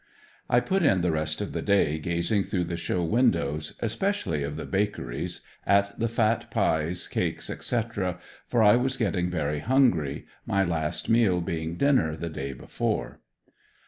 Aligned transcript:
I 0.49 0.61
put 0.61 0.81
in 0.81 1.01
the 1.01 1.11
rest 1.11 1.41
of 1.41 1.53
the 1.53 1.61
day 1.61 1.99
gazing 1.99 2.45
through 2.45 2.63
the 2.63 2.75
show 2.75 3.03
windows, 3.03 3.75
especially 3.81 4.41
of 4.41 4.55
the 4.55 4.65
bakeries, 4.65 5.41
at 5.63 5.99
the 5.99 6.07
fat 6.07 6.49
pies, 6.49 7.05
cakes, 7.07 7.51
etc., 7.51 8.17
for 8.47 8.63
I 8.63 8.77
was 8.77 8.97
getting 8.97 9.29
very 9.29 9.59
hungry, 9.59 10.25
my 10.43 10.63
last 10.63 11.07
meal 11.07 11.39
being 11.39 11.75
dinner 11.75 12.15
the 12.17 12.29
day 12.29 12.51
before. 12.51 13.19